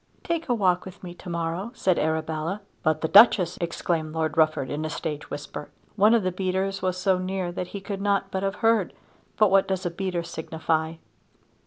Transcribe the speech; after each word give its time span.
"Take 0.23 0.49
a 0.49 0.55
walk 0.55 0.83
with 0.83 1.03
me 1.03 1.13
to 1.13 1.29
morrow," 1.29 1.69
said 1.75 1.99
Arabella. 1.99 2.63
"But 2.81 3.01
the 3.01 3.07
Duchess?" 3.07 3.59
exclaimed 3.61 4.15
Lord 4.15 4.35
Rufford 4.35 4.71
in 4.71 4.83
a 4.83 4.89
stage 4.89 5.29
whisper. 5.29 5.69
One 5.95 6.15
of 6.15 6.23
the 6.23 6.31
beaters 6.31 6.81
was 6.81 6.97
so 6.97 7.19
near 7.19 7.51
that 7.51 7.67
he 7.67 7.81
could 7.81 8.01
not 8.01 8.31
but 8.31 8.41
have 8.41 8.55
heard; 8.65 8.93
but 9.37 9.51
what 9.51 9.67
does 9.67 9.85
a 9.85 9.91
beater 9.91 10.23
signify? 10.23 10.95